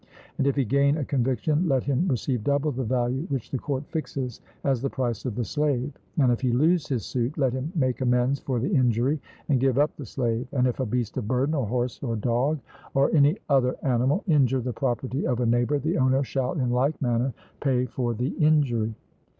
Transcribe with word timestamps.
And 0.39 0.47
if 0.47 0.55
he 0.55 0.65
gain 0.65 0.97
a 0.97 1.05
conviction, 1.05 1.67
let 1.67 1.83
him 1.83 2.07
receive 2.07 2.43
double 2.43 2.71
the 2.71 2.83
value 2.83 3.27
which 3.29 3.51
the 3.51 3.59
court 3.59 3.85
fixes 3.85 4.41
as 4.63 4.81
the 4.81 4.89
price 4.89 5.25
of 5.25 5.35
the 5.35 5.45
slave; 5.45 5.93
and 6.17 6.31
if 6.31 6.41
he 6.41 6.51
lose 6.51 6.87
his 6.87 7.05
suit, 7.05 7.37
let 7.37 7.53
him 7.53 7.71
make 7.75 8.01
amends 8.01 8.39
for 8.39 8.59
the 8.59 8.71
injury, 8.71 9.21
and 9.47 9.59
give 9.59 9.77
up 9.77 9.95
the 9.95 10.05
slave. 10.07 10.47
And 10.53 10.65
if 10.65 10.79
a 10.79 10.87
beast 10.87 11.17
of 11.17 11.27
burden, 11.27 11.53
or 11.53 11.67
horse, 11.67 12.01
or 12.01 12.15
dog, 12.15 12.61
or 12.95 13.13
any 13.15 13.37
other 13.47 13.75
animal, 13.83 14.23
injure 14.27 14.61
the 14.61 14.73
property 14.73 15.27
of 15.27 15.39
a 15.39 15.45
neighbour, 15.45 15.77
the 15.77 15.99
owner 15.99 16.23
shall 16.23 16.53
in 16.53 16.71
like 16.71 16.99
manner 16.99 17.31
pay 17.59 17.85
for 17.85 18.15
the 18.15 18.29
injury. 18.39 18.95